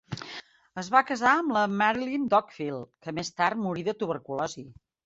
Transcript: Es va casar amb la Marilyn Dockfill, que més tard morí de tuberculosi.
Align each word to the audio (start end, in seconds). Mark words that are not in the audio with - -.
Es 0.81 0.89
va 0.95 1.01
casar 1.09 1.33
amb 1.41 1.53
la 1.57 1.63
Marilyn 1.83 2.27
Dockfill, 2.35 2.83
que 3.05 3.15
més 3.21 3.33
tard 3.43 3.65
morí 3.69 3.89
de 3.91 4.01
tuberculosi. 4.03 4.69